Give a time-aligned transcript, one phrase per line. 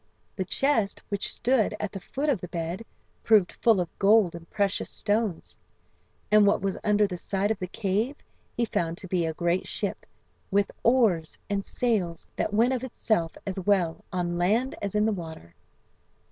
[0.35, 2.83] "The chest which stood at the foot of the bed"
[3.21, 5.59] proved full of gold and precious stones;
[6.31, 8.15] and "what was under the side of the cave"
[8.57, 10.07] he found to be a great ship,
[10.49, 15.11] with oars and sails that went of itself as well on land as in the
[15.13, 15.53] water.